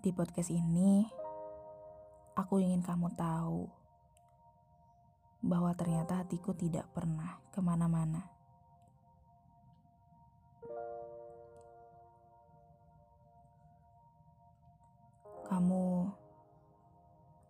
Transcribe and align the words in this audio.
Di 0.00 0.16
podcast 0.16 0.48
ini, 0.48 1.04
aku 2.32 2.56
ingin 2.56 2.80
kamu 2.80 3.12
tahu 3.20 3.68
bahwa 5.44 5.76
ternyata 5.76 6.24
hatiku 6.24 6.56
tidak 6.56 6.88
pernah 6.96 7.36
ke 7.52 7.60
mana-mana. 7.60 8.24
Kamu, 15.52 15.84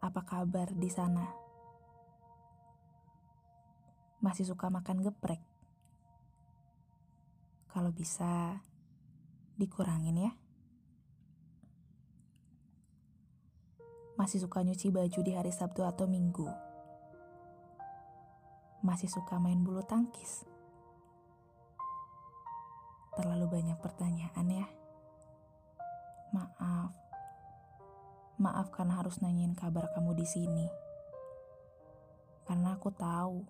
apa 0.03 0.21
kabar 0.27 0.75
di 0.75 0.91
sana? 0.91 1.31
Masih 4.19 4.51
suka 4.51 4.67
makan 4.75 5.07
geprek? 5.07 5.39
Kalau 7.71 7.95
bisa, 7.95 8.59
dikurangin 9.55 10.27
ya. 10.27 10.50
Masih 14.21 14.37
suka 14.37 14.61
nyuci 14.61 14.93
baju 14.93 15.21
di 15.25 15.33
hari 15.33 15.49
Sabtu 15.49 15.81
atau 15.81 16.05
Minggu? 16.05 16.45
Masih 18.85 19.09
suka 19.09 19.41
main 19.41 19.65
bulu 19.65 19.81
tangkis? 19.81 20.45
Terlalu 23.17 23.49
banyak 23.49 23.81
pertanyaan 23.81 24.45
ya. 24.53 24.69
Maaf. 26.37 26.93
Maaf 28.37 28.69
karena 28.69 29.01
harus 29.01 29.25
nanyain 29.25 29.57
kabar 29.57 29.89
kamu 29.97 30.13
di 30.13 30.29
sini. 30.29 30.69
Karena 32.45 32.77
aku 32.77 32.93
tahu 32.93 33.41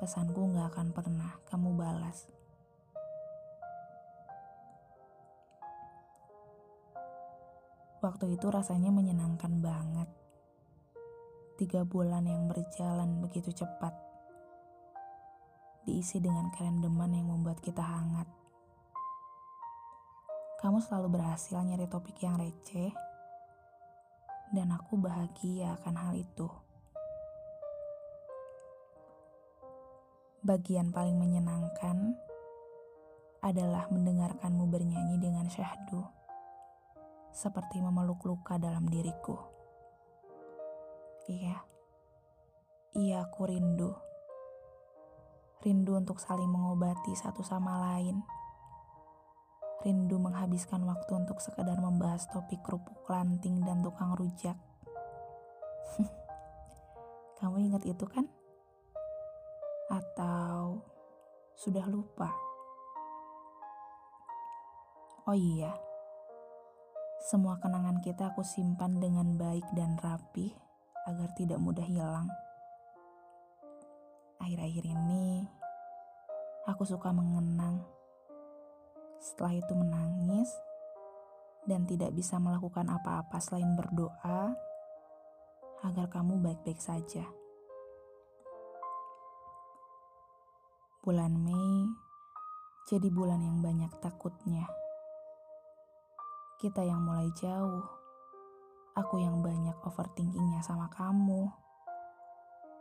pesanku 0.00 0.48
gak 0.56 0.72
akan 0.72 0.96
pernah 0.96 1.36
kamu 1.44 1.76
balas. 1.76 2.24
Waktu 7.96 8.36
itu 8.36 8.52
rasanya 8.52 8.92
menyenangkan 8.92 9.64
banget. 9.64 10.04
Tiga 11.56 11.80
bulan 11.80 12.28
yang 12.28 12.44
berjalan 12.44 13.24
begitu 13.24 13.48
cepat. 13.56 13.96
Diisi 15.88 16.20
dengan 16.20 16.52
kerendeman 16.52 17.16
yang 17.16 17.32
membuat 17.32 17.64
kita 17.64 17.80
hangat. 17.80 18.28
Kamu 20.60 20.84
selalu 20.84 21.16
berhasil 21.16 21.56
nyari 21.56 21.88
topik 21.88 22.20
yang 22.20 22.36
receh. 22.36 22.92
Dan 24.52 24.76
aku 24.76 25.00
bahagia 25.00 25.80
akan 25.80 25.94
hal 25.96 26.12
itu. 26.20 26.52
Bagian 30.44 30.92
paling 30.92 31.16
menyenangkan 31.16 32.12
adalah 33.40 33.88
mendengarkanmu 33.88 34.68
bernyanyi 34.68 35.16
dengan 35.16 35.48
syahdu 35.48 36.15
seperti 37.36 37.84
memeluk 37.84 38.24
luka 38.24 38.56
dalam 38.56 38.88
diriku. 38.88 39.36
Iya, 41.28 41.60
iya 42.96 43.28
aku 43.28 43.44
rindu. 43.44 43.92
Rindu 45.60 46.00
untuk 46.00 46.16
saling 46.16 46.48
mengobati 46.48 47.12
satu 47.12 47.44
sama 47.44 47.92
lain. 47.92 48.24
Rindu 49.84 50.16
menghabiskan 50.16 50.80
waktu 50.88 51.12
untuk 51.12 51.36
sekedar 51.44 51.76
membahas 51.76 52.24
topik 52.32 52.64
kerupuk 52.64 53.04
lanting 53.04 53.60
dan 53.68 53.84
tukang 53.84 54.16
rujak. 54.16 54.56
Kamu 57.36 57.60
ingat 57.60 57.84
itu 57.84 58.08
kan? 58.08 58.24
Atau 59.92 60.80
sudah 61.52 61.84
lupa? 61.84 62.32
Oh 65.26 65.34
iya, 65.34 65.74
semua 67.26 67.58
kenangan 67.58 67.98
kita 68.06 68.30
aku 68.30 68.46
simpan 68.46 69.02
dengan 69.02 69.34
baik 69.34 69.66
dan 69.74 69.98
rapi 69.98 70.54
agar 71.10 71.26
tidak 71.34 71.58
mudah 71.58 71.82
hilang. 71.82 72.30
Akhir-akhir 74.38 74.86
ini, 74.86 75.42
aku 76.70 76.86
suka 76.86 77.10
mengenang. 77.10 77.82
Setelah 79.18 79.58
itu 79.58 79.74
menangis 79.74 80.54
dan 81.66 81.82
tidak 81.82 82.14
bisa 82.14 82.38
melakukan 82.38 82.86
apa-apa 82.94 83.42
selain 83.42 83.74
berdoa 83.74 84.54
agar 85.82 86.06
kamu 86.06 86.38
baik-baik 86.38 86.78
saja. 86.78 87.26
Bulan 91.02 91.42
Mei 91.42 91.90
jadi 92.86 93.10
bulan 93.10 93.42
yang 93.42 93.58
banyak 93.66 93.90
takutnya. 93.98 94.85
Kita 96.56 96.80
yang 96.80 97.04
mulai 97.04 97.28
jauh. 97.36 97.84
Aku 98.96 99.20
yang 99.20 99.44
banyak 99.44 99.76
overthinkingnya 99.84 100.64
sama 100.64 100.88
kamu. 100.88 101.52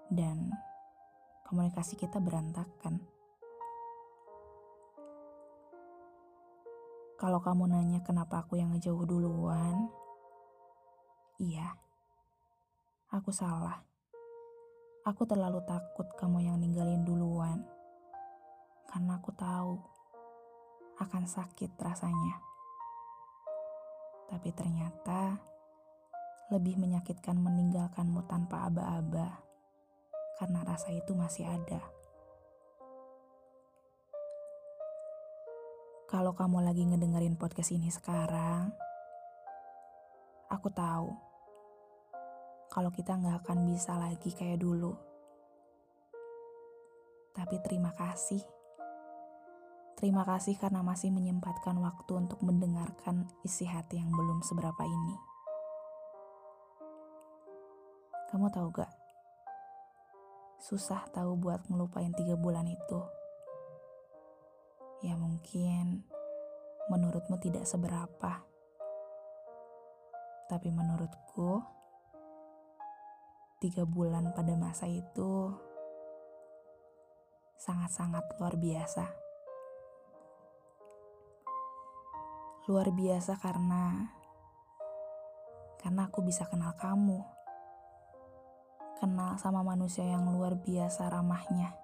Dan 0.08 0.48
komunikasi 1.44 2.00
kita 2.00 2.24
berantakan. 2.24 3.04
Kalau 7.20 7.44
kamu 7.44 7.68
nanya 7.68 8.00
kenapa 8.00 8.48
aku 8.48 8.56
yang 8.56 8.72
ngejauh 8.72 9.04
duluan, 9.04 9.92
iya, 11.36 11.76
aku 13.12 13.36
salah. 13.36 13.84
Aku 15.04 15.28
terlalu 15.28 15.60
takut 15.68 16.08
kamu 16.16 16.48
yang 16.48 16.64
ninggalin 16.64 17.04
duluan, 17.04 17.60
karena 18.88 19.20
aku 19.20 19.32
tahu 19.36 19.80
akan 21.00 21.24
sakit 21.28 21.76
rasanya 21.80 22.55
tapi 24.30 24.50
ternyata 24.54 25.38
lebih 26.54 26.78
menyakitkan 26.78 27.38
meninggalkanmu 27.38 28.26
tanpa 28.30 28.70
aba-aba 28.70 29.42
karena 30.38 30.62
rasa 30.62 30.94
itu 30.94 31.18
masih 31.18 31.48
ada. 31.48 31.82
Kalau 36.06 36.38
kamu 36.38 36.62
lagi 36.62 36.86
ngedengerin 36.86 37.34
podcast 37.36 37.74
ini 37.74 37.90
sekarang, 37.90 38.70
aku 40.54 40.70
tahu 40.70 41.10
kalau 42.70 42.94
kita 42.94 43.18
nggak 43.18 43.42
akan 43.42 43.66
bisa 43.66 43.98
lagi 43.98 44.30
kayak 44.32 44.62
dulu. 44.62 44.94
Tapi 47.36 47.60
terima 47.66 47.92
kasih 47.98 48.55
Terima 49.96 50.28
kasih 50.28 50.60
karena 50.60 50.84
masih 50.84 51.08
menyempatkan 51.08 51.80
waktu 51.80 52.12
untuk 52.20 52.44
mendengarkan 52.44 53.32
isi 53.48 53.64
hati 53.64 53.96
yang 53.96 54.12
belum 54.12 54.44
seberapa 54.44 54.84
ini. 54.84 55.16
Kamu 58.28 58.52
tahu 58.52 58.68
gak? 58.76 58.92
Susah 60.60 61.08
tahu 61.16 61.40
buat 61.40 61.64
ngelupain 61.72 62.12
tiga 62.12 62.36
bulan 62.36 62.68
itu. 62.68 63.00
Ya 65.00 65.16
mungkin 65.16 66.04
menurutmu 66.92 67.40
tidak 67.40 67.64
seberapa. 67.64 68.44
Tapi 70.52 70.70
menurutku, 70.76 71.64
tiga 73.64 73.88
bulan 73.88 74.36
pada 74.36 74.54
masa 74.60 74.86
itu 74.86 75.56
sangat-sangat 77.58 78.28
luar 78.38 78.60
biasa. 78.60 79.25
Luar 82.66 82.90
biasa 82.90 83.38
karena 83.38 84.10
karena 85.78 86.10
aku 86.10 86.26
bisa 86.26 86.50
kenal 86.50 86.74
kamu. 86.74 87.22
Kenal 88.98 89.38
sama 89.38 89.62
manusia 89.62 90.02
yang 90.02 90.26
luar 90.34 90.58
biasa 90.58 91.14
ramahnya. 91.14 91.78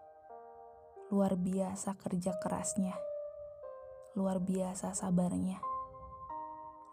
Luar 1.13 1.37
biasa 1.37 1.93
kerja 2.01 2.33
kerasnya. 2.41 2.97
Luar 4.17 4.41
biasa 4.41 4.97
sabarnya. 4.97 5.61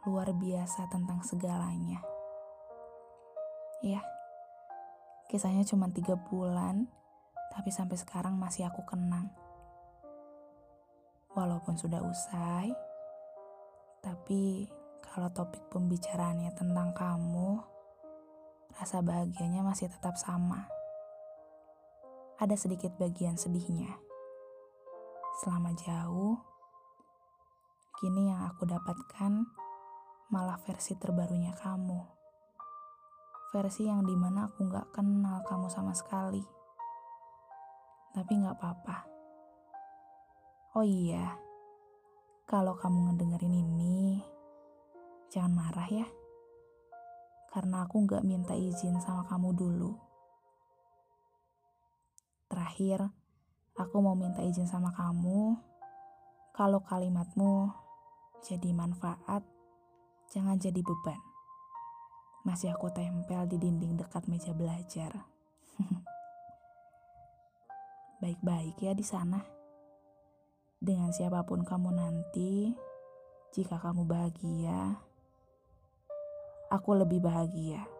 Luar 0.04 0.36
biasa 0.36 0.92
tentang 0.92 1.24
segalanya. 1.24 2.04
Ya, 3.80 4.04
kisahnya 5.32 5.64
cuma 5.64 5.88
tiga 5.88 6.12
bulan, 6.28 6.92
tapi 7.56 7.72
sampai 7.72 7.96
sekarang 7.96 8.36
masih 8.36 8.68
aku 8.68 8.84
kenang. 8.84 9.32
Walaupun 11.32 11.80
sudah 11.80 12.04
usai, 12.04 12.68
tapi 14.08 14.64
kalau 15.04 15.28
topik 15.28 15.60
pembicaraannya 15.68 16.48
tentang 16.56 16.96
kamu, 16.96 17.60
rasa 18.72 19.04
bahagianya 19.04 19.60
masih 19.60 19.92
tetap 19.92 20.16
sama. 20.16 20.64
Ada 22.40 22.56
sedikit 22.56 22.96
bagian 22.96 23.36
sedihnya. 23.36 24.00
Selama 25.44 25.76
jauh, 25.76 26.40
kini 28.00 28.32
yang 28.32 28.48
aku 28.48 28.64
dapatkan 28.64 29.44
malah 30.32 30.56
versi 30.64 30.96
terbarunya 30.96 31.52
kamu. 31.52 32.00
Versi 33.52 33.92
yang 33.92 34.08
di 34.08 34.16
mana 34.16 34.48
aku 34.48 34.72
gak 34.72 34.96
kenal 34.96 35.44
kamu 35.44 35.68
sama 35.68 35.92
sekali. 35.92 36.44
Tapi 38.16 38.32
gak 38.40 38.56
apa-apa. 38.56 38.96
Oh 40.80 40.84
iya, 40.84 41.47
kalau 42.48 42.72
kamu 42.80 43.12
ngedengerin 43.12 43.54
ini, 43.60 44.24
Jangan 45.28 45.52
marah 45.52 45.88
ya. 45.92 46.08
Karena 47.52 47.84
aku 47.84 48.00
nggak 48.08 48.24
minta 48.24 48.56
izin 48.56 48.96
sama 49.04 49.28
kamu 49.28 49.52
dulu. 49.52 49.92
Terakhir, 52.48 53.12
aku 53.76 53.96
mau 54.00 54.16
minta 54.16 54.40
izin 54.40 54.64
sama 54.64 54.88
kamu. 54.96 55.52
Kalau 56.56 56.80
kalimatmu 56.80 57.68
jadi 58.40 58.72
manfaat, 58.72 59.44
jangan 60.32 60.56
jadi 60.56 60.80
beban. 60.80 61.20
Masih 62.48 62.72
aku 62.72 62.88
tempel 62.88 63.44
di 63.52 63.60
dinding 63.60 64.00
dekat 64.00 64.24
meja 64.32 64.56
belajar. 64.56 65.12
Baik-baik 68.24 68.80
ya 68.80 68.96
di 68.96 69.04
sana. 69.04 69.57
Dengan 70.78 71.10
siapa 71.10 71.42
pun 71.42 71.66
kamu 71.66 71.90
nanti, 71.90 72.70
jika 73.50 73.82
kamu 73.82 74.06
bahagia, 74.06 74.94
aku 76.70 76.94
lebih 76.94 77.18
bahagia. 77.18 77.97